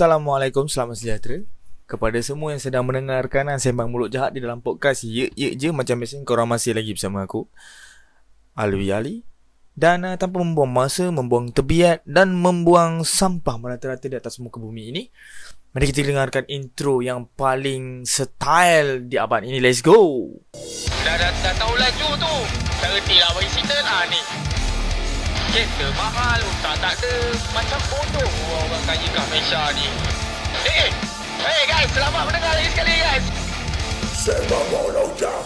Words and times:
Assalamualaikum, 0.00 0.64
selamat 0.64 0.96
sejahtera. 0.96 1.44
Kepada 1.84 2.16
semua 2.24 2.56
yang 2.56 2.62
sedang 2.64 2.88
mendengarkan 2.88 3.52
Sembang 3.60 3.92
Mulut 3.92 4.08
Jahat 4.08 4.32
di 4.32 4.40
dalam 4.40 4.64
podcast 4.64 5.04
Ye 5.04 5.28
Ye 5.36 5.52
Je 5.52 5.76
Macam 5.76 6.00
biasa 6.00 6.16
korang 6.24 6.48
masih 6.48 6.72
lagi 6.72 6.96
bersama 6.96 7.28
aku 7.28 7.44
Alwi 8.56 8.88
Ali. 8.96 9.28
Dan 9.76 10.08
uh, 10.08 10.16
tanpa 10.16 10.40
membuang 10.40 10.72
masa 10.72 11.12
Membuang 11.12 11.52
tebiat 11.52 12.00
Dan 12.08 12.32
membuang 12.32 13.04
sampah 13.04 13.60
Merata-rata 13.60 14.08
di 14.08 14.16
atas 14.16 14.40
muka 14.40 14.56
bumi 14.56 14.88
ini 14.88 15.02
Mari 15.76 15.92
kita 15.92 16.08
dengarkan 16.08 16.48
intro 16.48 17.04
yang 17.04 17.28
paling 17.36 18.08
style 18.08 19.04
di 19.04 19.20
abad 19.20 19.44
ini. 19.44 19.60
Let's 19.60 19.84
go! 19.84 20.32
Dah, 21.04 21.16
dah, 21.20 21.28
dah 21.44 21.54
tahu 21.60 21.76
laju 21.76 22.08
tu. 22.16 22.34
Tak 22.80 22.88
reti 22.88 23.20
lah 23.20 23.36
bagi 23.36 23.48
cerita. 23.52 23.76
Lah 23.84 24.08
ni 24.08 24.20
Kereta 25.50 25.90
mahal. 25.98 26.38
Tak 26.62 26.78
tak 26.78 26.94
ada 26.94 27.14
Macam 27.50 27.80
bodoh 27.90 28.30
orang 28.54 28.82
kaya 28.86 29.02
kat 29.02 29.24
Malaysia 29.34 29.62
ni. 29.74 29.82
Eh 30.62 30.86
eh 30.86 30.90
Hey 31.42 31.62
guys 31.66 31.90
Selamat 31.90 32.22
mendengar 32.22 32.54
lagi 32.54 32.70
sekali 32.70 32.94
guys. 33.02 33.26
Sembang 34.14 34.66
Mulut 34.70 35.10
Jahat 35.18 35.42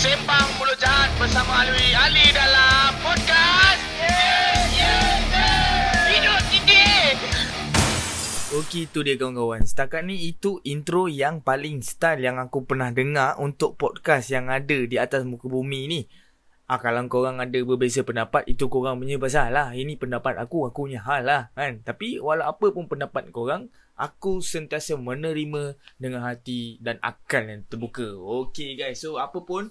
Sembang 0.00 0.48
Mulut 0.56 0.78
Jahat 0.80 1.12
Bersama 1.20 1.68
Alwi 1.68 1.92
Ali 1.92 2.32
dalam 2.32 2.96
podcast. 3.04 3.80
Yeah 4.00 4.56
Yeah 4.72 5.12
Yeah 5.36 6.08
Hidup 6.16 6.40
tinggi 6.48 6.88
Okey 8.56 8.88
tu 8.88 9.04
dia 9.04 9.20
kawan-kawan. 9.20 9.68
Setakat 9.68 10.00
ni 10.08 10.32
itu 10.32 10.64
intro 10.64 11.12
yang 11.12 11.44
paling 11.44 11.84
style 11.84 12.24
Yang 12.24 12.48
aku 12.48 12.64
pernah 12.64 12.88
dengar 12.88 13.36
Untuk 13.36 13.76
podcast 13.76 14.32
yang 14.32 14.48
ada 14.48 14.88
di 14.88 14.96
atas 14.96 15.28
muka 15.28 15.44
bumi 15.44 15.92
ni 15.92 16.02
Ah 16.66 16.82
kalau 16.82 17.06
korang 17.06 17.38
ada 17.38 17.54
berbeza 17.62 18.02
pendapat 18.02 18.42
itu 18.50 18.66
korang 18.66 18.98
punya 18.98 19.22
pasal 19.22 19.54
lah. 19.54 19.70
Ini 19.70 19.94
pendapat 20.02 20.34
aku, 20.34 20.66
aku 20.66 20.90
punya 20.90 20.98
hal 21.06 21.22
lah 21.22 21.54
kan. 21.54 21.78
Tapi 21.86 22.18
walau 22.18 22.50
apa 22.50 22.74
pun 22.74 22.90
pendapat 22.90 23.30
korang, 23.30 23.70
aku 23.94 24.42
sentiasa 24.42 24.98
menerima 24.98 25.78
dengan 25.94 26.26
hati 26.26 26.82
dan 26.82 26.98
akal 27.06 27.46
yang 27.46 27.62
terbuka. 27.70 28.18
Okay 28.50 28.74
guys, 28.74 28.98
so 28.98 29.14
apa 29.22 29.46
pun 29.46 29.70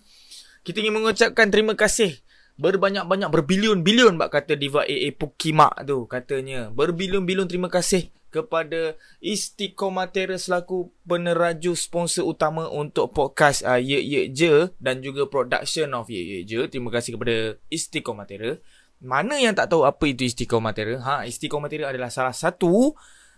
kita 0.63 0.79
ingin 0.79 0.95
mengucapkan 0.95 1.51
terima 1.51 1.75
kasih 1.75 2.15
berbanyak-banyak 2.55 3.27
berbilion-bilion 3.27 4.15
bak 4.15 4.31
kata 4.31 4.55
Diva 4.55 4.87
AA 4.87 5.11
Pukimak 5.11 5.83
tu 5.83 6.07
katanya. 6.07 6.71
Berbilion-bilion 6.71 7.51
terima 7.51 7.67
kasih 7.67 8.14
kepada 8.35 8.99
Istiqomatera 9.23 10.35
selaku 10.35 10.91
peneraju 11.07 11.71
sponsor 11.71 12.27
utama 12.27 12.67
untuk 12.67 13.15
podcast 13.15 13.63
uh, 13.63 13.79
Ye 13.79 14.03
Ye 14.03 14.21
Je 14.35 14.75
dan 14.83 14.99
juga 14.99 15.31
production 15.31 15.95
of 15.95 16.11
Ye 16.11 16.19
Ye 16.19 16.39
Je. 16.43 16.67
Terima 16.67 16.91
kasih 16.91 17.15
kepada 17.15 17.55
Istiqomatera. 17.71 18.59
Mana 18.99 19.39
yang 19.39 19.55
tak 19.55 19.71
tahu 19.71 19.87
apa 19.87 20.03
itu 20.11 20.27
Istiqomatera? 20.27 20.99
Ha, 20.99 21.15
Istiqomatera 21.23 21.95
adalah 21.95 22.11
salah 22.11 22.35
satu 22.35 22.91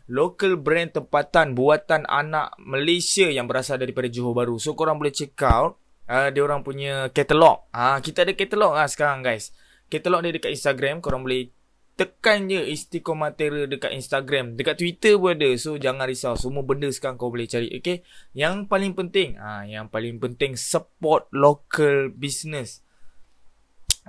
local 0.10 0.58
brand 0.58 0.90
tempatan 0.90 1.54
buatan 1.54 2.08
anak 2.10 2.56
Malaysia 2.58 3.28
yang 3.30 3.46
berasal 3.46 3.78
daripada 3.78 4.10
Johor 4.10 4.34
Bahru. 4.34 4.58
So 4.58 4.74
korang 4.74 4.98
boleh 4.98 5.14
check 5.14 5.38
out 5.46 5.78
uh, 6.08 6.32
dia 6.32 6.42
orang 6.42 6.64
punya 6.64 7.12
katalog. 7.12 7.68
Ah, 7.76 8.00
ha, 8.00 8.02
kita 8.02 8.24
ada 8.24 8.34
katalog 8.34 8.74
lah 8.74 8.88
sekarang 8.90 9.22
guys. 9.22 9.54
Katalog 9.88 10.20
dia 10.24 10.36
dekat 10.36 10.52
Instagram, 10.52 11.00
korang 11.00 11.24
boleh 11.24 11.52
tekan 11.98 12.46
je 12.46 12.62
istiqomatera 12.62 13.66
dekat 13.66 13.92
Instagram. 13.98 14.54
Dekat 14.54 14.78
Twitter 14.78 15.18
pun 15.18 15.34
ada. 15.34 15.50
So 15.58 15.82
jangan 15.82 16.06
risau. 16.06 16.38
Semua 16.38 16.62
benda 16.62 16.86
sekarang 16.94 17.18
kau 17.18 17.34
boleh 17.34 17.50
cari. 17.50 17.74
Okay. 17.74 18.06
Yang 18.38 18.70
paling 18.70 18.94
penting. 18.94 19.36
Ah, 19.42 19.66
ha, 19.66 19.68
yang 19.68 19.90
paling 19.90 20.22
penting 20.22 20.54
support 20.54 21.26
local 21.34 22.14
business. 22.14 22.86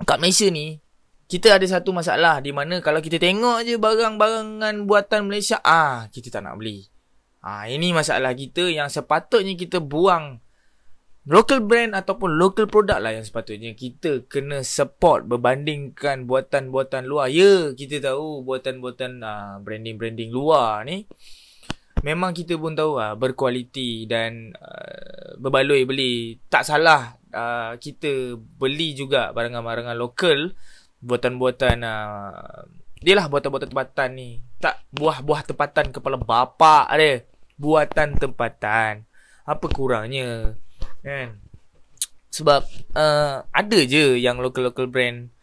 Kat 0.05 0.21
Malaysia 0.21 0.47
ni. 0.47 0.77
Kita 1.25 1.57
ada 1.57 1.65
satu 1.65 1.89
masalah. 1.89 2.45
Di 2.45 2.53
mana 2.53 2.77
kalau 2.79 3.01
kita 3.01 3.17
tengok 3.17 3.65
je 3.65 3.81
barang-barangan 3.81 4.85
buatan 4.85 5.25
Malaysia. 5.25 5.57
Ah, 5.65 6.05
kita 6.13 6.29
tak 6.29 6.45
nak 6.45 6.61
beli. 6.61 6.85
Ah, 7.41 7.65
ini 7.65 7.89
masalah 7.89 8.37
kita 8.37 8.69
yang 8.69 8.87
sepatutnya 8.87 9.57
kita 9.57 9.81
buang 9.81 10.37
local 11.27 11.59
brand 11.65 11.91
ataupun 11.97 12.39
local 12.39 12.69
product 12.69 12.99
lah 13.01 13.11
yang 13.11 13.25
sepatutnya 13.25 13.75
kita 13.75 14.23
kena 14.29 14.63
support 14.63 15.27
berbandingkan 15.27 16.23
buatan-buatan 16.29 17.09
luar. 17.09 17.27
Ya, 17.27 17.75
kita 17.75 17.99
tahu 17.99 18.45
buatan-buatan 18.45 19.19
uh, 19.23 19.55
branding-branding 19.63 20.31
luar 20.31 20.87
ni 20.87 21.09
memang 21.99 22.31
kita 22.31 22.55
pun 22.55 22.75
tahu 22.75 22.95
lah 22.95 23.15
berkualiti 23.19 24.07
dan 24.07 24.55
uh, 24.55 25.35
berbaloi 25.39 25.83
beli. 25.83 26.39
Tak 26.47 26.63
salah 26.63 27.15
uh, 27.31 27.75
kita 27.75 28.39
beli 28.39 28.95
juga 28.95 29.35
barangan-barangan 29.35 29.97
lokal 29.99 30.55
buatan-buatan 30.99 31.77
uh, 31.83 32.63
dia 32.99 33.15
lah 33.15 33.31
buatan-buatan 33.31 33.71
tempatan 33.71 34.09
ni. 34.15 34.29
Tak 34.59 34.91
buah-buah 34.91 35.47
tempatan 35.47 35.95
kepala 35.95 36.19
bapak 36.19 36.87
dia. 36.99 37.23
Buatan 37.59 38.15
tempatan. 38.19 39.07
Apa 39.47 39.65
kurangnya? 39.71 40.55
Kan? 41.01 41.39
Sebab 42.29 42.61
uh, 42.93 43.43
Ada 43.49 43.79
je 43.89 44.19
yang 44.21 44.37
local-local 44.37 44.87
brand 44.87 45.33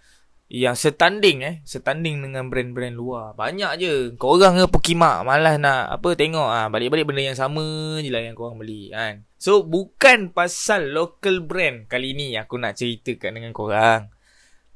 Yang 0.46 0.88
setanding 0.88 1.42
eh. 1.42 1.54
Setanding 1.66 2.22
dengan 2.22 2.46
brand-brand 2.46 2.94
luar. 2.94 3.34
Banyak 3.34 3.72
je. 3.82 3.92
Korang 4.14 4.56
ke 4.60 4.66
Pukimak 4.70 5.26
Malas 5.26 5.58
nak 5.58 5.90
Apa 5.98 6.14
tengok. 6.14 6.46
Ah 6.46 6.70
Balik-balik 6.70 7.08
benda 7.10 7.26
yang 7.26 7.38
sama 7.38 7.98
je 8.00 8.08
lah 8.12 8.22
Yang 8.22 8.36
korang 8.38 8.56
beli 8.62 8.94
kan. 8.94 9.26
So 9.36 9.66
bukan 9.66 10.30
pasal 10.30 10.94
local 10.94 11.42
brand 11.42 11.90
Kali 11.90 12.14
ni 12.14 12.38
aku 12.38 12.56
nak 12.56 12.78
ceritakan 12.78 13.42
dengan 13.42 13.52
korang 13.52 14.14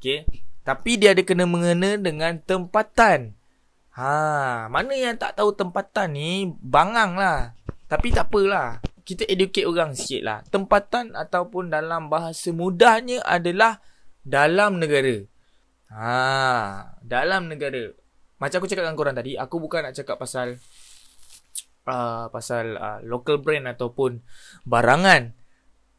Okay? 0.01 0.25
Tapi 0.65 0.97
dia 0.97 1.13
ada 1.13 1.21
kena 1.21 1.45
mengena 1.45 2.01
dengan 2.01 2.41
tempatan. 2.41 3.37
Ha, 3.97 4.65
mana 4.73 4.93
yang 4.97 5.21
tak 5.21 5.37
tahu 5.37 5.53
tempatan 5.53 6.17
ni 6.17 6.49
bangang 6.65 7.21
lah. 7.21 7.53
Tapi 7.85 8.09
tak 8.15 8.33
apalah 8.33 8.81
kita 9.11 9.27
educate 9.27 9.67
orang 9.67 9.99
sikit 9.99 10.23
lah. 10.23 10.39
Tempatan 10.47 11.19
ataupun 11.19 11.67
dalam 11.67 12.07
bahasa 12.07 12.55
mudahnya 12.55 13.19
adalah 13.27 13.83
dalam 14.23 14.79
negara. 14.79 15.19
Ha, 15.91 16.15
dalam 17.03 17.51
negara. 17.51 17.91
Macam 18.39 18.63
aku 18.63 18.71
cakap 18.71 18.87
dengan 18.87 18.95
korang 18.95 19.19
tadi, 19.19 19.35
aku 19.35 19.59
bukan 19.59 19.91
nak 19.91 19.99
cakap 19.99 20.17
pasal 20.23 20.55
uh, 21.91 22.31
pasal 22.31 22.79
uh, 22.79 22.99
local 23.03 23.43
brand 23.43 23.67
ataupun 23.67 24.23
barangan. 24.63 25.35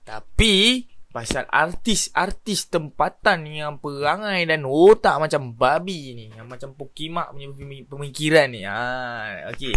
Tapi 0.07 0.88
pasal 1.11 1.44
artis-artis 1.51 2.71
tempatan 2.71 3.44
yang 3.44 3.83
perangai 3.83 4.47
dan 4.47 4.63
otak 4.63 5.19
macam 5.19 5.51
babi 5.51 6.16
ni, 6.16 6.25
yang 6.31 6.47
macam 6.47 6.71
pokimak 6.71 7.35
punya 7.35 7.51
pemikiran 7.83 8.47
ni. 8.47 8.63
Ha, 8.63 9.51
okey. 9.51 9.75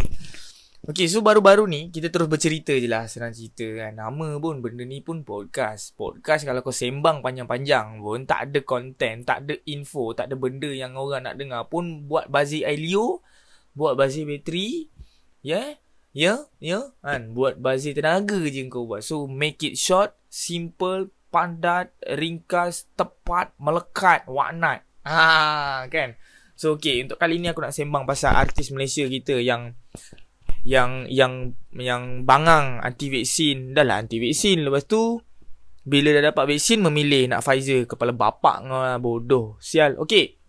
Okay, 0.85 1.09
so 1.09 1.25
baru-baru 1.25 1.65
ni 1.65 1.89
kita 1.89 2.13
terus 2.13 2.29
bercerita 2.29 2.77
je 2.77 2.85
lah 2.85 3.09
senang 3.09 3.33
cerita 3.33 3.65
kan. 3.65 3.97
Nama 3.97 4.37
pun 4.37 4.61
benda 4.61 4.85
ni 4.85 5.01
pun 5.01 5.25
podcast. 5.25 5.97
Podcast 5.97 6.45
kalau 6.45 6.61
kau 6.61 6.77
sembang 6.77 7.25
panjang-panjang 7.25 8.05
pun 8.05 8.29
tak 8.29 8.53
ada 8.53 8.61
konten, 8.61 9.25
tak 9.25 9.49
ada 9.49 9.57
info, 9.65 10.13
tak 10.13 10.29
ada 10.29 10.37
benda 10.37 10.69
yang 10.69 10.93
orang 10.93 11.25
nak 11.25 11.41
dengar 11.41 11.73
pun 11.73 12.05
buat 12.05 12.29
bazir 12.29 12.69
Ailio, 12.69 13.25
buat 13.73 13.97
bazir 13.97 14.29
bateri, 14.29 14.93
yeah? 15.41 15.81
ya, 16.13 16.37
yeah? 16.37 16.39
ya, 16.61 16.69
yeah? 16.69 16.85
kan, 17.01 17.33
buat 17.33 17.65
bazir 17.65 17.97
tenaga 17.97 18.37
je 18.45 18.69
kau 18.69 18.85
buat. 18.85 19.01
So 19.01 19.25
make 19.25 19.65
it 19.65 19.81
short, 19.81 20.13
simple, 20.29 21.09
pandat, 21.33 21.97
ringkas, 22.05 22.93
tepat, 22.93 23.57
melekat, 23.57 24.29
whatnot. 24.29 24.85
Ha, 25.09 25.89
kan. 25.89 26.21
So 26.61 26.77
okay, 26.77 27.01
untuk 27.01 27.17
kali 27.17 27.41
ni 27.41 27.49
aku 27.49 27.65
nak 27.65 27.73
sembang 27.73 28.05
pasal 28.05 28.37
artis 28.37 28.69
Malaysia 28.69 29.09
kita 29.09 29.41
yang 29.41 29.73
yang 30.65 31.05
yang 31.13 31.53
yang 31.77 32.25
bangang 32.25 32.81
anti 32.81 33.13
vaksin 33.13 33.77
dah 33.77 33.85
lah 33.85 34.01
anti 34.01 34.17
vaksin 34.17 34.65
lepas 34.65 34.89
tu 34.89 35.21
bila 35.85 36.17
dah 36.17 36.33
dapat 36.33 36.57
vaksin 36.57 36.81
memilih 36.81 37.29
nak 37.29 37.45
Pfizer. 37.45 37.85
Kepala 37.85 38.17
bapak 38.17 38.65
ngau 38.65 38.81
lah, 38.81 38.97
bodoh. 38.97 39.61
Sial. 39.61 40.01
Okey. 40.01 40.41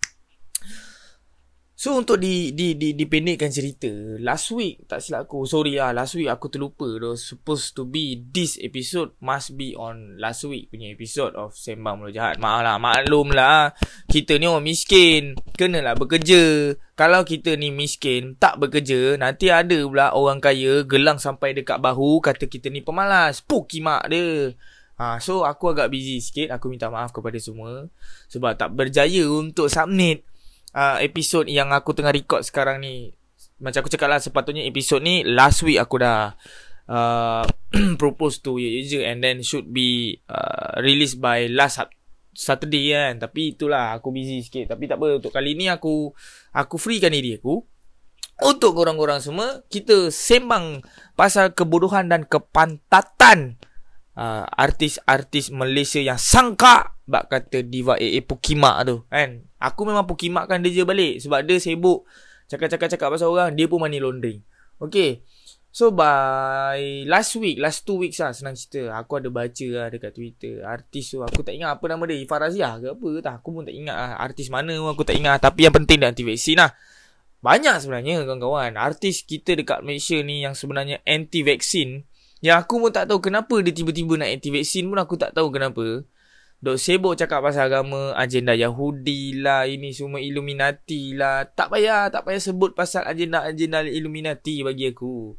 So 1.76 2.00
untuk 2.00 2.24
di 2.24 2.56
di 2.56 2.80
di 2.80 2.96
dipendekkan 2.96 3.52
cerita 3.52 3.92
last 4.24 4.56
week 4.56 4.88
tak 4.88 5.04
silap 5.04 5.28
aku 5.28 5.44
sorry 5.44 5.76
lah 5.76 5.92
last 5.92 6.16
week 6.16 6.32
aku 6.32 6.48
terlupa 6.48 6.88
though 6.88 7.20
supposed 7.20 7.76
to 7.76 7.84
be 7.84 8.16
this 8.32 8.56
episode 8.64 9.12
must 9.20 9.60
be 9.60 9.76
on 9.76 10.16
last 10.16 10.48
week 10.48 10.72
punya 10.72 10.96
episode 10.96 11.36
of 11.36 11.52
Sembang 11.52 12.00
Mulut 12.00 12.16
Jahat. 12.16 12.40
Maaf 12.40 12.64
lah 12.64 12.80
maklum 12.80 13.36
lah 13.36 13.76
kita 14.08 14.40
ni 14.40 14.48
orang 14.48 14.64
miskin 14.64 15.36
kenalah 15.60 16.00
bekerja 16.00 16.74
kalau 16.96 17.28
kita 17.28 17.60
ni 17.60 17.76
miskin 17.76 18.40
tak 18.40 18.56
bekerja 18.56 19.20
nanti 19.20 19.52
ada 19.52 19.84
pula 19.84 20.16
orang 20.16 20.40
kaya 20.40 20.88
gelang 20.88 21.20
sampai 21.20 21.52
dekat 21.52 21.84
bahu 21.84 22.24
kata 22.24 22.48
kita 22.48 22.72
ni 22.72 22.80
pemalas. 22.80 23.44
Puki 23.44 23.84
mak 23.84 24.08
dia. 24.08 24.56
Ha, 24.96 25.20
so 25.20 25.44
aku 25.44 25.76
agak 25.76 25.92
busy 25.92 26.24
sikit. 26.24 26.56
Aku 26.56 26.72
minta 26.72 26.88
maaf 26.88 27.12
kepada 27.12 27.36
semua 27.36 27.92
Sebab 28.32 28.56
tak 28.56 28.72
berjaya 28.80 29.28
untuk 29.28 29.68
submit 29.68 30.24
uh, 30.72 31.04
episod 31.04 31.44
yang 31.52 31.76
aku 31.76 31.92
tengah 31.92 32.16
record 32.16 32.48
sekarang 32.48 32.80
ni. 32.80 33.12
Macam 33.60 33.84
aku 33.84 33.92
cakap 33.92 34.08
lah 34.08 34.24
sepatutnya 34.24 34.64
episod 34.64 35.04
ni 35.04 35.28
last 35.28 35.68
week 35.68 35.80
aku 35.80 36.00
dah 36.00 36.36
uh, 36.88 37.44
propose 38.02 38.40
to 38.40 38.56
ye 38.56 38.84
je 38.88 39.04
and 39.04 39.20
then 39.20 39.44
should 39.44 39.68
be 39.72 40.20
uh, 40.32 40.80
released 40.80 41.20
by 41.20 41.48
last 41.52 41.84
Saturday 42.36 42.92
kan 42.92 43.24
tapi 43.24 43.56
itulah 43.56 43.96
aku 43.96 44.12
busy 44.12 44.44
sikit 44.44 44.76
tapi 44.76 44.92
tak 44.92 45.00
apa 45.00 45.24
untuk 45.24 45.32
kali 45.32 45.56
ni 45.56 45.72
aku 45.72 46.12
aku 46.52 46.76
freekan 46.76 47.16
diri 47.16 47.40
aku 47.40 47.64
Untuk 48.44 48.76
korang-korang 48.76 49.24
semua, 49.24 49.64
kita 49.72 50.12
sembang 50.12 50.84
pasal 51.16 51.56
kebodohan 51.56 52.12
dan 52.12 52.28
kepantatan 52.28 53.56
uh, 54.20 54.44
artis-artis 54.60 55.56
Malaysia 55.56 56.04
yang 56.04 56.20
sangka 56.20 57.00
bak 57.08 57.32
kata 57.32 57.64
diva 57.64 57.96
AA 57.96 58.20
Pukimak 58.28 58.76
tu 58.84 59.08
kan. 59.08 59.40
Aku 59.56 59.88
memang 59.88 60.04
Pukimakkan 60.04 60.60
dia 60.60 60.76
je 60.76 60.84
balik 60.84 61.24
sebab 61.24 61.48
dia 61.48 61.64
sibuk 61.64 62.04
cakap-cakap-cakap 62.52 63.08
pasal 63.08 63.32
orang, 63.32 63.56
dia 63.56 63.72
pun 63.72 63.80
money 63.80 64.04
laundering. 64.04 64.44
Okay. 64.84 65.24
So 65.76 65.92
by 65.92 67.04
last 67.04 67.36
week, 67.36 67.60
last 67.60 67.84
two 67.84 68.00
weeks 68.00 68.24
lah 68.24 68.32
senang 68.32 68.56
cerita. 68.56 68.96
Aku 68.96 69.20
ada 69.20 69.28
baca 69.28 69.68
lah 69.76 69.92
dekat 69.92 70.16
Twitter. 70.16 70.64
Artis 70.64 71.12
tu 71.12 71.20
aku 71.20 71.44
tak 71.44 71.52
ingat 71.52 71.76
apa 71.76 71.84
nama 71.92 72.08
dia. 72.08 72.16
Ifah 72.16 72.48
Razia 72.48 72.80
ke 72.80 72.96
apa 72.96 73.10
tak. 73.20 73.44
Aku 73.44 73.52
pun 73.52 73.68
tak 73.68 73.76
ingat 73.76 73.92
lah. 73.92 74.16
Artis 74.16 74.48
mana 74.48 74.72
pun 74.72 74.96
aku 74.96 75.04
tak 75.04 75.20
ingat. 75.20 75.44
Tapi 75.44 75.68
yang 75.68 75.76
penting 75.76 76.00
dia 76.00 76.16
anti-vaksin 76.16 76.64
lah. 76.64 76.72
Banyak 77.44 77.84
sebenarnya 77.84 78.24
kawan-kawan. 78.24 78.72
Artis 78.80 79.28
kita 79.28 79.52
dekat 79.60 79.84
Malaysia 79.84 80.16
ni 80.24 80.48
yang 80.48 80.56
sebenarnya 80.56 81.04
anti-vaksin. 81.04 82.08
Yang 82.40 82.56
aku 82.56 82.80
pun 82.80 82.92
tak 82.96 83.12
tahu 83.12 83.20
kenapa 83.20 83.60
dia 83.60 83.76
tiba-tiba 83.76 84.16
nak 84.16 84.32
anti-vaksin 84.32 84.88
pun 84.88 84.96
aku 84.96 85.20
tak 85.20 85.36
tahu 85.36 85.52
kenapa. 85.52 86.08
Dok 86.64 86.80
sibuk 86.80 87.20
cakap 87.20 87.44
pasal 87.44 87.68
agama, 87.68 88.16
agenda 88.16 88.56
Yahudi 88.56 89.44
lah, 89.44 89.68
ini 89.68 89.92
semua 89.92 90.24
Illuminati 90.24 91.12
lah. 91.12 91.44
Tak 91.52 91.68
payah, 91.68 92.08
tak 92.08 92.24
payah 92.24 92.40
sebut 92.40 92.72
pasal 92.72 93.04
agenda-agenda 93.04 93.84
Illuminati 93.84 94.64
bagi 94.64 94.88
aku. 94.88 95.36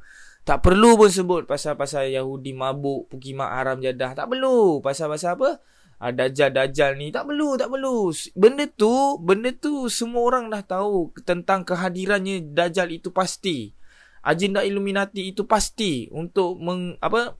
Tak 0.47 0.63
perlu 0.63 0.95
pun 0.95 1.11
sebut 1.11 1.43
pasal-pasal 1.43 2.07
Yahudi 2.15 2.55
mabuk, 2.55 3.11
pukimak 3.11 3.51
haram 3.51 3.83
jadah. 3.83 4.15
Tak 4.15 4.31
perlu. 4.31 4.79
Pasal-pasal 4.79 5.35
apa? 5.35 5.59
Ah, 5.99 6.15
Dajjal-Dajjal 6.15 6.95
ni. 6.95 7.11
Tak 7.11 7.27
perlu, 7.27 7.59
tak 7.59 7.67
perlu. 7.67 8.15
Benda 8.39 8.71
tu, 8.71 9.19
benda 9.19 9.51
tu 9.51 9.91
semua 9.91 10.23
orang 10.23 10.47
dah 10.47 10.63
tahu 10.63 11.11
tentang 11.27 11.67
kehadirannya 11.67 12.55
Dajjal 12.55 12.95
itu 12.95 13.11
pasti. 13.11 13.75
Agenda 14.23 14.63
Illuminati 14.63 15.35
itu 15.35 15.51
pasti 15.51 16.07
untuk 16.15 16.63
meng, 16.63 16.95
apa? 17.03 17.35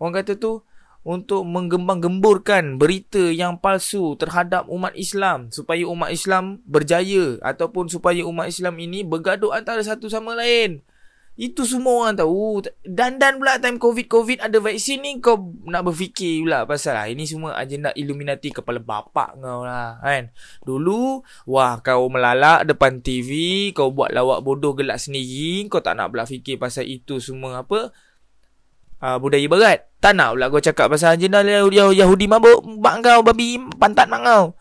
Orang 0.00 0.16
kata 0.16 0.40
tu 0.40 0.64
untuk 1.04 1.44
menggembang-gemburkan 1.44 2.80
berita 2.80 3.28
yang 3.28 3.60
palsu 3.60 4.16
terhadap 4.16 4.70
umat 4.72 4.96
Islam 4.96 5.52
supaya 5.52 5.84
umat 5.84 6.14
Islam 6.14 6.64
berjaya 6.64 7.42
ataupun 7.42 7.90
supaya 7.90 8.22
umat 8.24 8.48
Islam 8.48 8.78
ini 8.80 9.04
bergaduh 9.04 9.52
antara 9.52 9.84
satu 9.84 10.08
sama 10.08 10.32
lain. 10.32 10.80
Itu 11.42 11.66
semua 11.66 12.06
orang 12.06 12.22
tahu. 12.22 12.62
Dan 12.86 13.18
dan 13.18 13.42
pula 13.42 13.58
time 13.58 13.82
covid-covid 13.82 14.38
Ada 14.38 14.62
vaksin 14.62 15.02
ni 15.02 15.18
Kau 15.18 15.50
nak 15.66 15.90
berfikir 15.90 16.46
pula 16.46 16.62
Pasal 16.70 16.94
lah 16.94 17.10
Ini 17.10 17.26
semua 17.26 17.58
agenda 17.58 17.90
Illuminati 17.98 18.54
Kepala 18.54 18.78
bapak 18.78 19.42
kau 19.42 19.66
lah 19.66 19.98
Kan? 19.98 20.30
Dulu 20.62 21.26
Wah 21.50 21.82
kau 21.82 22.06
melalak 22.06 22.70
Depan 22.70 23.02
TV 23.02 23.70
Kau 23.74 23.90
buat 23.90 24.14
lawak 24.14 24.46
bodoh 24.46 24.78
Gelak 24.78 25.02
sendiri 25.02 25.66
Kau 25.66 25.82
tak 25.82 25.98
nak 25.98 26.14
pula 26.14 26.30
fikir 26.30 26.62
Pasal 26.62 26.86
itu 26.86 27.18
semua 27.18 27.66
Apa 27.66 27.90
uh, 29.02 29.18
Budaya 29.18 29.50
berat. 29.50 29.90
Tak 29.98 30.14
nak 30.14 30.38
pula 30.38 30.46
kau 30.46 30.62
cakap 30.62 30.94
Pasal 30.94 31.18
agenda 31.18 31.42
Yahudi 31.42 32.30
mabuk 32.30 32.62
Mak 32.62 33.02
kau 33.02 33.26
babi 33.26 33.58
Pantat 33.82 34.06
mak 34.06 34.22
kau. 34.22 34.54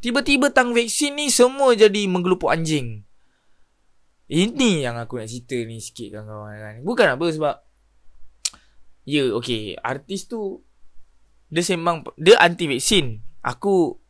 Tiba-tiba 0.00 0.48
tang 0.48 0.72
vaksin 0.72 1.20
ni 1.20 1.28
Semua 1.28 1.76
jadi 1.76 2.08
menggelupuk 2.08 2.48
anjing 2.48 3.04
ini 4.30 4.84
yang 4.84 4.96
aku 4.96 5.20
nak 5.20 5.28
cerita 5.28 5.58
ni 5.68 5.80
sikit 5.80 6.16
kawan-kawan 6.16 6.56
kan. 6.56 6.74
Bukan 6.80 7.08
apa 7.16 7.26
sebab 7.28 7.54
Ya, 9.04 9.20
yeah, 9.20 9.36
okay. 9.36 9.76
Artis 9.84 10.24
tu 10.24 10.64
dia 11.52 11.60
sembang 11.60 12.08
dia 12.16 12.40
anti 12.40 12.64
vaksin. 12.64 13.20
Aku 13.44 14.00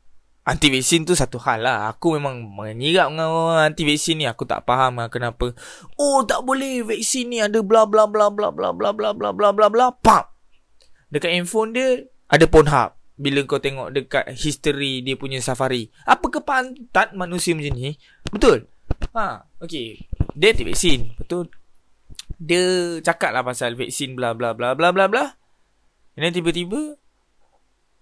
anti 0.47 0.71
vaksin 0.71 1.03
tu 1.03 1.19
satu 1.19 1.43
hal 1.43 1.67
lah. 1.67 1.91
Aku 1.91 2.15
memang 2.15 2.47
menyirap 2.47 3.11
dengan 3.11 3.29
orang 3.29 3.75
anti 3.75 3.83
vaksin 3.83 4.23
ni. 4.23 4.27
Aku 4.31 4.47
tak 4.47 4.63
faham 4.63 5.03
lah 5.03 5.11
kenapa. 5.11 5.51
Oh, 5.99 6.23
tak 6.23 6.47
boleh 6.47 6.87
vaksin 6.87 7.35
ni 7.35 7.43
ada 7.43 7.59
bla 7.67 7.91
bla 7.91 8.07
bla 8.07 8.31
bla 8.31 8.55
bla 8.55 8.71
bla 8.71 8.95
bla 8.95 9.11
bla 9.11 9.31
bla 9.35 9.51
bla 9.51 9.67
bla. 9.67 9.87
Pam. 9.99 10.31
Dekat 11.11 11.31
handphone 11.35 11.75
dia 11.75 12.07
ada 12.31 12.47
Pornhub. 12.47 12.95
Bila 13.15 13.47
kau 13.47 13.63
tengok 13.63 13.95
dekat 13.95 14.31
history 14.31 15.03
dia 15.03 15.19
punya 15.19 15.43
safari. 15.43 15.91
Apa 16.07 16.31
kepantat 16.31 17.19
manusia 17.19 17.55
macam 17.55 17.75
ni? 17.75 17.99
Betul? 18.31 18.71
Ha, 19.15 19.47
okay. 19.63 20.11
Dia 20.35 20.51
anti 20.51 20.67
vaksin. 20.67 21.15
Betul. 21.15 21.47
Dia 22.43 22.99
cakap 22.99 23.31
lah 23.31 23.47
pasal 23.47 23.79
vaksin 23.79 24.19
bla 24.19 24.35
bla 24.35 24.59
bla 24.59 24.75
bla 24.75 24.91
bla 24.91 25.07
bla. 25.07 25.25
Dan 26.19 26.35
tiba-tiba 26.35 26.99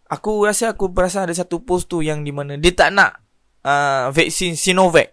aku 0.09 0.49
rasa 0.49 0.73
aku 0.73 0.93
perasan 0.93 1.29
ada 1.29 1.37
satu 1.37 1.61
post 1.65 1.89
tu 1.89 2.01
yang 2.01 2.25
di 2.25 2.33
mana 2.33 2.57
dia 2.57 2.73
tak 2.73 2.97
nak 2.97 3.21
uh, 3.65 4.09
vaksin 4.09 4.57
Sinovac. 4.57 5.13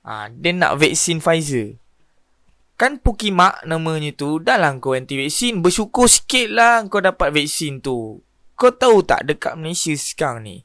Ah, 0.00 0.24
uh, 0.24 0.26
dia 0.32 0.56
nak 0.56 0.80
vaksin 0.80 1.20
Pfizer. 1.20 1.76
Kan 2.78 3.02
Pukimak 3.02 3.66
namanya 3.66 4.14
tu 4.14 4.38
Dah 4.38 4.54
lah 4.54 4.70
kau 4.78 4.94
anti 4.94 5.18
vaksin 5.18 5.58
Bersyukur 5.58 6.06
sikit 6.06 6.46
lah 6.54 6.86
Kau 6.86 7.02
dapat 7.02 7.34
vaksin 7.34 7.82
tu 7.82 8.22
Kau 8.54 8.70
tahu 8.70 9.02
tak 9.02 9.26
Dekat 9.26 9.58
Malaysia 9.58 9.90
sekarang 9.98 10.46
ni 10.46 10.56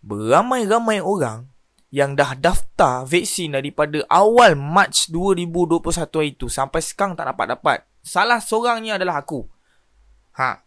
Beramai-ramai 0.00 1.04
orang 1.04 1.44
yang 1.94 2.18
dah 2.18 2.34
daftar 2.34 3.06
vaksin 3.06 3.54
daripada 3.54 4.02
awal 4.10 4.58
Mac 4.58 4.90
2021 5.06 6.34
itu 6.34 6.46
sampai 6.50 6.82
sekarang 6.82 7.14
tak 7.14 7.30
dapat-dapat. 7.30 7.86
Salah 8.02 8.42
seorangnya 8.42 8.98
adalah 8.98 9.22
aku. 9.22 9.46
Ha. 10.38 10.62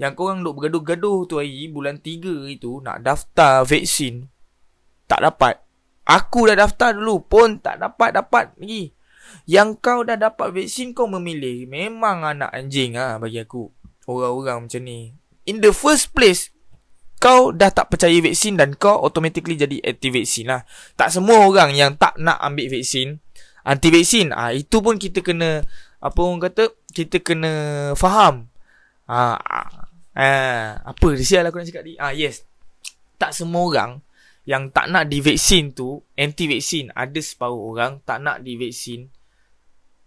Yang 0.00 0.12
korang 0.16 0.40
duk 0.40 0.56
bergaduh-gaduh 0.56 1.28
tu 1.28 1.36
hari 1.36 1.68
bulan 1.68 2.00
3 2.00 2.48
itu 2.48 2.80
nak 2.80 3.04
daftar 3.04 3.66
vaksin. 3.66 4.30
Tak 5.04 5.20
dapat. 5.20 5.60
Aku 6.08 6.48
dah 6.48 6.56
daftar 6.56 6.96
dulu 6.96 7.22
pun 7.28 7.60
tak 7.60 7.78
dapat-dapat 7.82 8.56
lagi. 8.56 8.96
Yang 9.46 9.78
kau 9.78 10.00
dah 10.02 10.16
dapat 10.16 10.50
vaksin 10.54 10.96
kau 10.96 11.06
memilih. 11.06 11.68
Memang 11.68 12.24
anak 12.24 12.50
anjing 12.50 12.96
ah 12.96 13.18
ha, 13.18 13.20
bagi 13.20 13.42
aku. 13.42 13.70
Orang-orang 14.08 14.66
macam 14.66 14.82
ni. 14.82 15.14
In 15.46 15.62
the 15.62 15.70
first 15.70 16.16
place, 16.16 16.50
kau 17.20 17.52
dah 17.52 17.68
tak 17.68 17.92
percaya 17.92 18.16
vaksin 18.24 18.56
dan 18.56 18.72
kau 18.80 18.96
automatically 19.04 19.54
jadi 19.54 19.76
anti 19.84 20.08
vaksin 20.08 20.48
lah. 20.48 20.64
Tak 20.96 21.12
semua 21.12 21.44
orang 21.44 21.76
yang 21.76 22.00
tak 22.00 22.16
nak 22.16 22.40
ambil 22.40 22.72
vaksin, 22.72 23.20
anti 23.62 23.92
vaksin. 23.92 24.32
Ah 24.32 24.56
itu 24.56 24.80
pun 24.80 24.96
kita 24.96 25.20
kena 25.20 25.60
apa 26.00 26.18
orang 26.24 26.48
kata 26.48 26.72
kita 26.96 27.20
kena 27.20 27.52
faham. 27.92 28.48
Ah, 29.04 29.36
ah 30.16 30.80
apa 30.80 31.06
sial 31.20 31.44
aku 31.44 31.60
nak 31.60 31.68
cakap 31.68 31.84
ni? 31.84 32.00
Ah 32.00 32.16
yes. 32.16 32.48
Tak 33.20 33.36
semua 33.36 33.68
orang 33.68 34.00
yang 34.48 34.72
tak 34.72 34.88
nak 34.88 35.04
divaksin 35.12 35.76
tu 35.76 36.00
anti 36.16 36.48
vaksin. 36.48 36.88
Ada 36.96 37.20
separuh 37.20 37.76
orang 37.76 38.00
tak 38.00 38.24
nak 38.24 38.40
divaksin. 38.40 39.12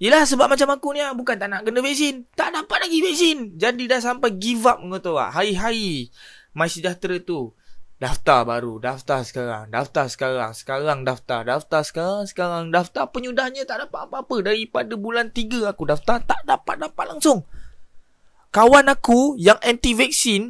Yelah 0.01 0.25
sebab 0.25 0.49
macam 0.49 0.67
aku 0.73 0.97
ni 0.97 0.99
lah. 0.99 1.13
Bukan 1.13 1.37
tak 1.37 1.47
nak 1.47 1.61
kena 1.61 1.79
vaksin. 1.79 2.25
Tak 2.33 2.51
dapat 2.51 2.89
lagi 2.89 2.99
vaksin. 3.05 3.55
Jadi 3.55 3.85
dah 3.85 4.01
sampai 4.01 4.33
give 4.35 4.65
up 4.65 4.81
kau 4.81 5.13
lah. 5.13 5.29
Hai-hai. 5.29 6.09
My 6.53 6.69
Sejahtera 6.69 7.17
tu 7.21 7.57
Daftar 7.97 8.45
baru 8.45 8.77
Daftar 8.77 9.25
sekarang 9.25 9.73
Daftar 9.73 10.05
sekarang 10.05 10.51
Sekarang 10.53 10.99
daftar 11.01 11.41
Daftar 11.41 11.81
sekarang 11.81 12.23
Sekarang 12.29 12.63
daftar. 12.69 13.09
Penyudahnya 13.09 13.65
tak 13.65 13.89
dapat 13.89 14.09
apa-apa. 14.09 14.53
Daripada 14.53 14.93
bulan 14.97 15.33
3 15.33 15.69
aku 15.69 15.83
daftar 15.89 16.21
Tak 16.21 16.45
dapat-dapat 16.45 17.05
langsung. 17.09 17.45
Kawan 18.53 18.89
aku 18.89 19.33
Yang 19.41 19.59
anti 19.65 19.91
vaksin 19.97 20.41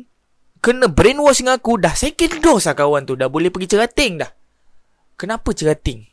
Kena 0.64 0.92
brainwash 0.92 1.44
dengan 1.44 1.60
aku 1.60 1.80
Dah 1.80 1.96
second 1.96 2.40
dose 2.44 2.68
lah 2.72 2.76
kawan 2.76 3.04
tu. 3.08 3.16
Dah 3.16 3.28
boleh 3.28 3.52
pergi 3.52 3.76
cerating 3.76 4.20
dah. 4.20 4.32
Kenapa 5.16 5.52
cerating? 5.56 6.04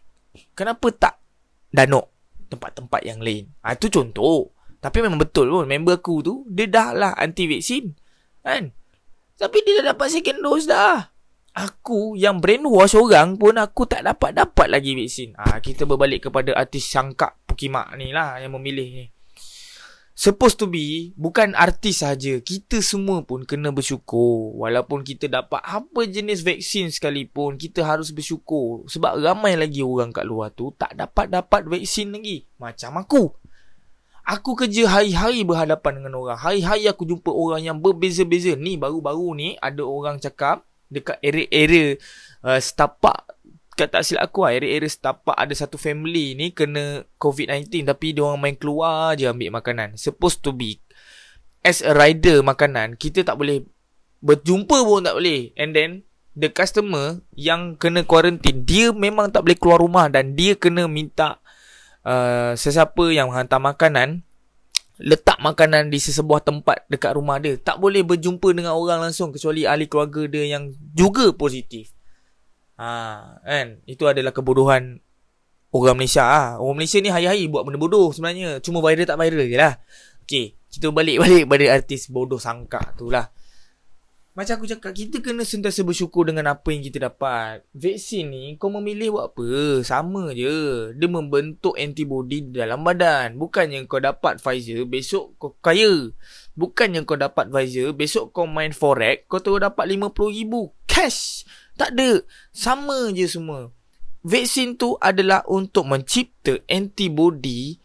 Kenapa 0.54 0.86
tak 0.94 1.14
Danok 1.70 2.06
Tempat-tempat 2.50 3.00
yang 3.06 3.22
lain? 3.22 3.46
Ha, 3.62 3.78
Itu 3.78 3.86
contoh. 3.90 4.54
Tapi 4.82 4.98
memang 5.02 5.22
betul 5.22 5.50
pun 5.50 5.66
Member 5.66 5.98
aku 5.98 6.22
tu 6.22 6.34
Dia 6.50 6.66
dah 6.66 6.90
lah 6.94 7.12
anti 7.14 7.46
vaksin 7.46 7.94
Kan 8.42 8.74
tapi 9.40 9.64
dia 9.64 9.80
dah 9.80 9.96
dapat 9.96 10.12
second 10.12 10.44
dose 10.44 10.68
dah. 10.68 11.08
Aku 11.56 12.14
yang 12.14 12.38
brainwash 12.38 12.94
orang 12.94 13.40
pun 13.40 13.56
aku 13.56 13.88
tak 13.88 14.04
dapat-dapat 14.04 14.68
lagi 14.68 14.92
vaksin. 14.94 15.32
Ah 15.34 15.56
ha, 15.56 15.64
kita 15.64 15.88
berbalik 15.88 16.28
kepada 16.28 16.54
artis 16.54 16.86
sangka 16.86 17.40
Pukimak 17.48 17.96
ni 17.98 18.14
lah 18.14 18.38
yang 18.38 18.54
memilih 18.54 18.86
ni. 18.86 19.06
Supposed 20.20 20.60
to 20.60 20.68
be 20.68 21.16
bukan 21.16 21.56
artis 21.56 22.04
saja. 22.04 22.38
Kita 22.44 22.84
semua 22.84 23.24
pun 23.24 23.48
kena 23.48 23.72
bersyukur. 23.72 24.52
Walaupun 24.60 25.00
kita 25.00 25.32
dapat 25.32 25.64
apa 25.64 26.04
jenis 26.04 26.44
vaksin 26.44 26.92
sekalipun, 26.92 27.56
kita 27.56 27.82
harus 27.82 28.12
bersyukur. 28.12 28.84
Sebab 28.84 29.16
ramai 29.18 29.56
lagi 29.56 29.80
orang 29.80 30.12
kat 30.12 30.28
luar 30.28 30.52
tu 30.52 30.76
tak 30.76 30.92
dapat-dapat 30.92 31.64
vaksin 31.66 32.12
lagi. 32.12 32.44
Macam 32.60 33.00
aku. 33.00 33.39
Aku 34.30 34.54
kerja 34.54 34.86
hari-hari 34.86 35.42
berhadapan 35.42 35.98
dengan 35.98 36.22
orang. 36.22 36.38
Hari-hari 36.38 36.86
aku 36.86 37.02
jumpa 37.02 37.34
orang 37.34 37.66
yang 37.66 37.82
berbeza-beza. 37.82 38.54
Ni 38.54 38.78
baru-baru 38.78 39.34
ni 39.34 39.48
ada 39.58 39.82
orang 39.82 40.22
cakap 40.22 40.62
dekat 40.86 41.18
area-area 41.18 41.98
uh, 42.46 42.62
setapak 42.62 43.26
kat 43.74 43.90
tak 43.90 44.06
silap 44.06 44.30
aku 44.30 44.46
lah. 44.46 44.54
Area-area 44.54 44.86
setapak 44.86 45.34
ada 45.34 45.50
satu 45.50 45.74
family 45.74 46.38
ni 46.38 46.54
kena 46.54 47.02
COVID-19 47.18 47.90
tapi 47.90 48.14
dia 48.14 48.22
orang 48.22 48.38
main 48.38 48.54
keluar 48.54 49.18
je 49.18 49.26
ambil 49.26 49.50
makanan. 49.58 49.98
Supposed 49.98 50.46
to 50.46 50.54
be 50.54 50.78
as 51.66 51.82
a 51.82 51.90
rider 51.90 52.38
makanan, 52.46 53.02
kita 53.02 53.26
tak 53.26 53.34
boleh 53.34 53.66
berjumpa 54.22 54.78
pun 54.86 55.10
tak 55.10 55.18
boleh. 55.18 55.50
And 55.58 55.74
then 55.74 56.06
the 56.38 56.54
customer 56.54 57.18
yang 57.34 57.74
kena 57.82 58.06
quarantine, 58.06 58.62
dia 58.62 58.94
memang 58.94 59.34
tak 59.34 59.42
boleh 59.42 59.58
keluar 59.58 59.82
rumah 59.82 60.06
dan 60.06 60.38
dia 60.38 60.54
kena 60.54 60.86
minta 60.86 61.39
uh, 62.04 62.52
sesiapa 62.56 63.04
yang 63.12 63.32
menghantar 63.32 63.60
makanan 63.60 64.22
letak 65.00 65.40
makanan 65.40 65.88
di 65.88 65.96
sesebuah 65.96 66.44
tempat 66.44 66.84
dekat 66.92 67.16
rumah 67.16 67.40
dia 67.40 67.56
tak 67.56 67.80
boleh 67.80 68.04
berjumpa 68.04 68.52
dengan 68.52 68.76
orang 68.76 69.00
langsung 69.00 69.32
kecuali 69.32 69.64
ahli 69.64 69.88
keluarga 69.88 70.28
dia 70.28 70.44
yang 70.44 70.76
juga 70.92 71.32
positif. 71.32 71.96
Ha 72.76 73.40
kan? 73.40 73.80
Itu 73.88 74.04
adalah 74.08 74.36
kebodohan 74.36 75.00
orang 75.72 75.96
Malaysia. 75.96 76.28
Ah 76.28 76.48
orang 76.60 76.84
Malaysia 76.84 77.00
ni 77.00 77.08
hari-hari 77.08 77.48
buat 77.48 77.64
benda 77.64 77.80
bodoh 77.80 78.12
sebenarnya. 78.12 78.60
Cuma 78.60 78.84
viral 78.84 79.08
tak 79.08 79.16
viral 79.16 79.48
je 79.48 79.56
lah. 79.56 79.80
Okey 80.28 80.60
kita 80.70 80.94
balik-balik 80.94 81.44
pada 81.50 81.64
artis 81.74 82.06
bodoh 82.06 82.38
sangka 82.38 82.94
tu 82.94 83.10
lah 83.10 83.26
macam 84.30 84.62
aku 84.62 84.70
cakap 84.70 84.94
Kita 84.94 85.18
kena 85.18 85.42
sentiasa 85.42 85.82
bersyukur 85.82 86.22
Dengan 86.22 86.54
apa 86.54 86.70
yang 86.70 86.86
kita 86.86 87.02
dapat. 87.02 87.66
Vaksin 87.74 88.30
ni 88.30 88.54
Kau 88.56 88.70
memilih 88.70 89.18
buat 89.18 89.34
apa? 89.34 89.48
Sama 89.82 90.30
je. 90.30 90.90
Dia 90.94 91.08
membentuk 91.10 91.74
antibody 91.74 92.46
Dalam 92.46 92.86
badan. 92.86 93.34
Bukannya 93.34 93.90
kau 93.90 93.98
dapat 93.98 94.38
Pfizer 94.38 94.86
Besok 94.86 95.34
kau 95.34 95.58
kaya. 95.58 96.14
Bukannya 96.54 97.02
kau 97.02 97.18
dapat 97.18 97.50
Pfizer 97.50 97.90
Besok 97.90 98.30
kau 98.30 98.46
main 98.46 98.70
forex 98.70 99.26
Kau 99.26 99.42
terus 99.42 99.58
dapat 99.58 99.90
RM50,000 99.90 100.52
Cash. 100.86 101.46
Tak 101.74 101.98
ada. 101.98 102.22
Sama 102.54 103.10
je 103.10 103.26
semua. 103.26 103.74
Vaksin 104.22 104.78
tu 104.78 104.94
adalah 105.02 105.42
Untuk 105.50 105.90
mencipta 105.90 106.54
antibody 106.70 107.82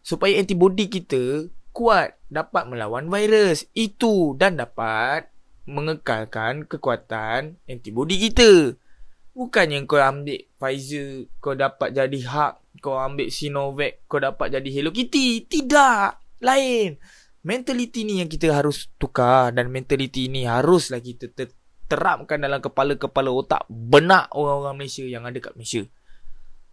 Supaya 0.00 0.40
antibody 0.40 0.88
kita 0.88 1.52
Kuat 1.76 2.16
Dapat 2.32 2.64
melawan 2.72 3.12
virus. 3.12 3.68
Itu 3.76 4.40
Dan 4.40 4.56
dapat 4.56 5.31
mengekalkan 5.66 6.66
kekuatan 6.66 7.58
antibody 7.66 8.30
kita. 8.30 8.74
Bukannya 9.32 9.88
kau 9.88 9.96
ambil 9.96 10.44
Pfizer, 10.60 11.32
kau 11.40 11.56
dapat 11.56 11.96
jadi 11.96 12.18
Hulk, 12.28 12.84
kau 12.84 13.00
ambil 13.00 13.32
Sinovac, 13.32 14.04
kau 14.04 14.20
dapat 14.20 14.60
jadi 14.60 14.68
Hello 14.68 14.92
Kitty. 14.92 15.48
Tidak. 15.48 16.08
Lain. 16.44 17.00
Mentaliti 17.42 18.06
ni 18.06 18.22
yang 18.22 18.30
kita 18.30 18.54
harus 18.54 18.92
tukar 19.00 19.50
dan 19.50 19.72
mentaliti 19.72 20.30
ni 20.30 20.46
haruslah 20.46 21.02
kita 21.02 21.26
ter- 21.34 21.58
terapkan 21.90 22.38
dalam 22.38 22.62
kepala-kepala 22.62 23.34
otak 23.34 23.66
benak 23.66 24.30
orang-orang 24.30 24.84
Malaysia 24.84 25.02
yang 25.02 25.26
ada 25.26 25.36
kat 25.42 25.52
Malaysia. 25.58 25.82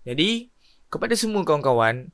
Jadi, 0.06 0.54
kepada 0.88 1.18
semua 1.18 1.42
kawan-kawan, 1.42 2.14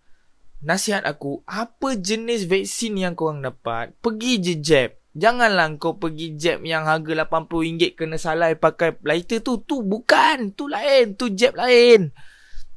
nasihat 0.64 1.04
aku, 1.04 1.44
apa 1.46 2.00
jenis 2.00 2.48
vaksin 2.50 2.96
yang 2.96 3.14
korang 3.14 3.44
dapat, 3.44 3.94
pergi 4.00 4.34
je 4.40 4.54
jab. 4.58 4.92
Janganlah 5.16 5.80
kau 5.80 5.96
pergi 5.96 6.36
jab 6.36 6.60
yang 6.68 6.84
harga 6.84 7.24
RM80 7.24 7.96
kena 7.96 8.20
salah 8.20 8.52
pakai 8.52 9.00
lighter 9.00 9.40
tu. 9.40 9.64
Tu 9.64 9.80
bukan. 9.80 10.52
Tu 10.52 10.68
lain. 10.68 11.16
Tu 11.16 11.32
jab 11.32 11.56
lain. 11.56 12.12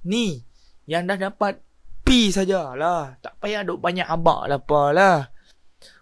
Ni. 0.06 0.46
Yang 0.86 1.02
dah 1.10 1.18
dapat 1.28 1.58
P 2.06 2.30
sajalah. 2.30 3.18
Tak 3.18 3.42
payah 3.42 3.66
duk 3.66 3.82
banyak 3.82 4.06
abak 4.06 4.46
lah 4.46 4.62
apa 4.62 4.82
lah. 4.94 5.18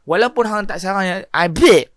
Walaupun 0.05 0.45
hang 0.45 0.69
tak 0.69 0.77
sayang 0.77 1.25
I 1.25 1.49
bet. 1.49 1.89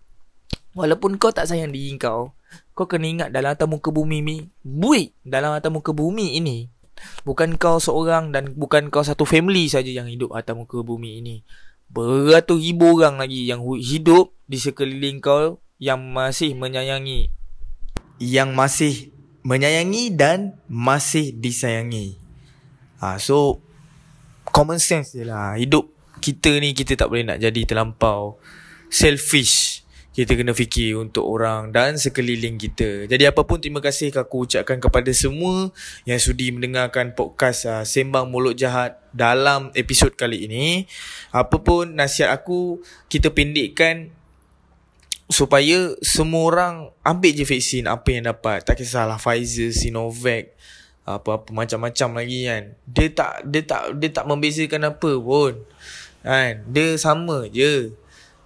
Walaupun 0.72 1.20
kau 1.20 1.28
tak 1.28 1.44
sayang 1.44 1.76
diri 1.76 2.00
kau. 2.00 2.32
Kau 2.72 2.88
kena 2.88 3.12
ingat 3.12 3.28
dalam 3.36 3.52
atas 3.52 3.68
muka 3.68 3.92
bumi 3.92 4.24
ni. 4.24 4.48
Buik. 4.64 5.20
Dalam 5.20 5.52
atas 5.52 5.68
muka 5.68 5.92
bumi 5.92 6.40
ini. 6.40 6.64
Bukan 7.28 7.60
kau 7.60 7.76
seorang 7.76 8.32
dan 8.32 8.56
bukan 8.56 8.88
kau 8.88 9.04
satu 9.04 9.28
family 9.28 9.68
saja 9.68 9.92
yang 9.92 10.08
hidup 10.08 10.32
atas 10.32 10.56
muka 10.56 10.80
bumi 10.80 11.20
ini 11.20 11.44
beratus 11.90 12.62
ribu 12.62 12.98
orang 12.98 13.18
lagi 13.18 13.50
yang 13.50 13.66
hidup 13.78 14.32
di 14.46 14.58
sekeliling 14.62 15.18
kau 15.18 15.58
yang 15.82 16.00
masih 16.14 16.54
menyayangi. 16.54 17.34
Yang 18.22 18.50
masih 18.54 18.94
menyayangi 19.42 20.14
dan 20.14 20.60
masih 20.68 21.34
disayangi. 21.34 22.20
Ha, 23.00 23.16
so 23.16 23.58
common 24.48 24.78
sense 24.78 25.16
je 25.16 25.24
lah. 25.26 25.56
Hidup 25.56 25.88
kita 26.20 26.52
ni 26.60 26.76
kita 26.76 26.94
tak 26.94 27.08
boleh 27.08 27.24
nak 27.24 27.40
jadi 27.40 27.64
terlampau 27.64 28.36
selfish 28.92 29.79
kita 30.10 30.34
kena 30.34 30.50
fikir 30.50 30.98
untuk 30.98 31.22
orang 31.22 31.70
dan 31.70 31.94
sekeliling 31.94 32.58
kita. 32.58 33.06
Jadi 33.06 33.30
apapun 33.30 33.62
terima 33.62 33.78
kasih 33.78 34.10
aku 34.10 34.42
ucapkan 34.42 34.82
kepada 34.82 35.06
semua 35.14 35.70
yang 36.02 36.18
sudi 36.18 36.50
mendengarkan 36.50 37.14
podcast 37.14 37.70
uh, 37.70 37.86
Sembang 37.86 38.26
Mulut 38.26 38.58
Jahat 38.58 38.98
dalam 39.14 39.70
episod 39.78 40.10
kali 40.10 40.50
ini. 40.50 40.90
Apapun 41.30 41.94
nasihat 41.94 42.34
aku 42.34 42.82
kita 43.06 43.30
pendekkan 43.30 44.10
supaya 45.30 45.94
semua 46.02 46.42
orang 46.50 46.74
ambil 47.06 47.30
je 47.30 47.46
vaksin 47.46 47.86
apa 47.86 48.08
yang 48.10 48.26
dapat. 48.26 48.66
Tak 48.66 48.82
kisahlah 48.82 49.14
Pfizer, 49.14 49.70
Sinovac, 49.70 50.50
apa-apa 51.06 51.54
macam-macam 51.54 52.18
lagi 52.18 52.50
kan. 52.50 52.74
Dia 52.82 53.08
tak 53.14 53.46
dia 53.46 53.62
tak 53.62 53.94
dia 54.02 54.10
tak 54.10 54.26
membezakan 54.26 54.90
apa 54.90 55.12
pun. 55.22 55.54
Kan? 56.26 56.66
Dia 56.66 56.98
sama 56.98 57.46
je. 57.46 57.94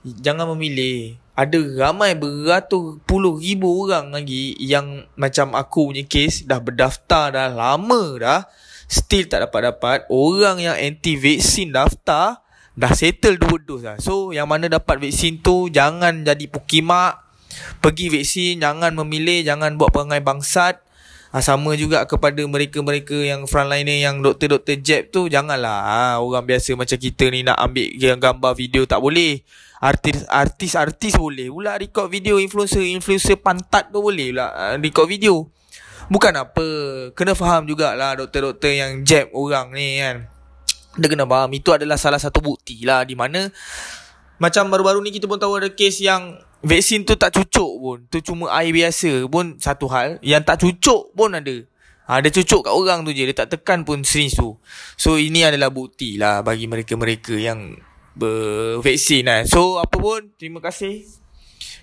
Jangan 0.04 0.52
memilih. 0.52 1.16
Ada 1.32 1.58
ramai 1.80 2.14
beratus 2.14 3.00
puluh 3.08 3.40
ribu 3.40 3.88
orang 3.88 4.12
lagi 4.12 4.54
yang 4.60 5.08
macam 5.18 5.56
aku 5.56 5.90
punya 5.90 6.04
case 6.06 6.46
dah 6.46 6.60
berdaftar 6.60 7.32
dah 7.32 7.48
lama 7.48 8.20
dah. 8.20 8.40
Still 8.86 9.26
tak 9.26 9.48
dapat-dapat. 9.48 10.06
Orang 10.12 10.60
yang 10.60 10.76
anti 10.76 11.16
vaksin 11.16 11.72
daftar 11.72 12.44
dah 12.76 12.92
settle 12.92 13.40
dua 13.40 13.56
dos 13.64 13.80
dah. 13.80 13.96
So 13.96 14.30
yang 14.30 14.46
mana 14.46 14.68
dapat 14.68 15.00
vaksin 15.00 15.40
tu 15.40 15.72
jangan 15.72 16.22
jadi 16.22 16.46
pukimak. 16.52 17.24
Pergi 17.80 18.12
vaksin 18.12 18.60
jangan 18.60 18.92
memilih 18.92 19.40
jangan 19.40 19.74
buat 19.80 19.90
perangai 19.90 20.20
bangsat. 20.20 20.84
Ha, 21.34 21.42
sama 21.42 21.74
juga 21.74 22.06
kepada 22.06 22.38
mereka-mereka 22.46 23.18
yang 23.26 23.50
frontliner 23.50 23.98
yang 23.98 24.22
doktor-doktor 24.22 24.78
jab 24.78 25.02
tu 25.10 25.26
janganlah. 25.26 25.82
Ha, 25.82 25.98
orang 26.22 26.46
biasa 26.46 26.78
macam 26.78 26.94
kita 26.94 27.26
ni 27.26 27.42
nak 27.42 27.58
ambil 27.58 27.90
gambar 28.22 28.52
video 28.54 28.86
tak 28.86 29.02
boleh 29.02 29.42
artis 29.84 30.24
artis 30.32 30.72
artis 30.80 31.12
boleh 31.20 31.52
pula 31.52 31.76
record 31.76 32.08
video 32.08 32.40
influencer 32.40 32.80
influencer 32.80 33.36
pantat 33.36 33.92
tu 33.92 34.00
boleh 34.00 34.32
pula 34.32 34.48
uh, 34.48 34.74
record 34.80 35.08
video. 35.12 35.44
Bukan 36.08 36.32
apa 36.36 36.66
kena 37.12 37.36
faham 37.36 37.68
jugalah 37.68 38.16
doktor-doktor 38.16 38.72
yang 38.72 39.04
jab 39.04 39.28
orang 39.36 39.76
ni 39.76 40.00
kan. 40.00 40.24
Dia 40.96 41.08
kena 41.12 41.28
faham 41.28 41.52
itu 41.52 41.68
adalah 41.76 42.00
salah 42.00 42.20
satu 42.20 42.40
bukti 42.40 42.80
lah 42.88 43.04
di 43.04 43.12
mana 43.12 43.52
macam 44.40 44.72
baru-baru 44.72 45.04
ni 45.04 45.12
kita 45.12 45.28
pun 45.28 45.36
tahu 45.36 45.60
ada 45.60 45.68
kes 45.68 46.00
yang 46.00 46.40
vaksin 46.64 47.04
tu 47.04 47.20
tak 47.20 47.36
cucuk 47.36 47.72
pun. 47.76 47.98
Tu 48.08 48.24
cuma 48.24 48.52
air 48.56 48.72
biasa 48.72 49.28
pun 49.28 49.60
satu 49.60 49.84
hal 49.92 50.16
yang 50.24 50.40
tak 50.40 50.64
cucuk 50.64 51.12
pun 51.12 51.36
ada. 51.36 51.56
Ha, 52.04 52.20
dia 52.20 52.28
cucuk 52.28 52.68
kat 52.68 52.74
orang 52.76 53.00
tu 53.00 53.16
je 53.16 53.24
Dia 53.24 53.32
tak 53.32 53.56
tekan 53.56 53.80
pun 53.80 54.04
syringe 54.04 54.36
tu. 54.36 54.60
So 55.00 55.16
ini 55.16 55.40
adalah 55.40 55.72
bukti 55.72 56.20
lah 56.20 56.44
Bagi 56.44 56.68
mereka-mereka 56.68 57.32
yang 57.32 57.80
bervaksin 58.14 59.26
kan. 59.26 59.42
So 59.46 59.82
apa 59.82 59.94
pun 59.98 60.30
terima 60.38 60.62
kasih. 60.62 61.06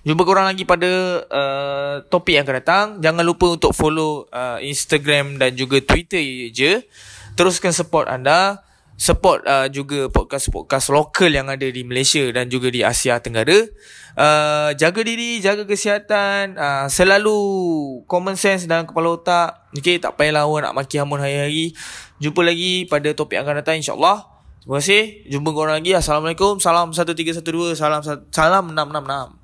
Jumpa 0.02 0.26
korang 0.26 0.50
lagi 0.50 0.66
pada 0.66 0.90
uh, 1.30 1.96
topik 2.10 2.34
yang 2.34 2.42
akan 2.42 2.58
datang. 2.58 2.86
Jangan 3.06 3.22
lupa 3.22 3.54
untuk 3.54 3.70
follow 3.70 4.26
uh, 4.34 4.58
Instagram 4.58 5.38
dan 5.38 5.54
juga 5.54 5.78
Twitter 5.78 6.50
je. 6.50 6.82
Teruskan 7.38 7.70
support 7.70 8.10
anda. 8.10 8.66
Support 8.98 9.46
uh, 9.46 9.66
juga 9.70 10.10
podcast-podcast 10.10 10.94
lokal 10.94 11.34
yang 11.34 11.50
ada 11.50 11.66
di 11.66 11.82
Malaysia 11.86 12.22
dan 12.34 12.50
juga 12.50 12.74
di 12.74 12.82
Asia 12.82 13.18
Tenggara. 13.22 13.66
Uh, 14.18 14.74
jaga 14.78 15.02
diri, 15.06 15.38
jaga 15.38 15.66
kesihatan. 15.70 16.58
Uh, 16.58 16.86
selalu 16.90 17.38
common 18.10 18.38
sense 18.38 18.66
dalam 18.66 18.90
kepala 18.90 19.18
otak. 19.18 19.70
Okay, 19.74 20.02
tak 20.02 20.18
payahlah 20.18 20.50
awak 20.50 20.66
nak 20.66 20.74
maki 20.82 20.98
hamun 20.98 21.22
hari-hari. 21.22 21.78
Jumpa 22.22 22.42
lagi 22.42 22.86
pada 22.90 23.10
topik 23.14 23.38
yang 23.38 23.46
akan 23.46 23.62
datang 23.62 23.78
insyaAllah. 23.82 24.31
Terima 24.62 24.78
kasih. 24.78 25.26
Jumpa 25.26 25.50
korang 25.58 25.82
lagi. 25.82 25.98
Assalamualaikum. 25.98 26.62
Salam 26.62 26.94
1312. 26.94 27.74
Salam 27.74 28.06
salam 28.30 28.66
666. 28.78 29.41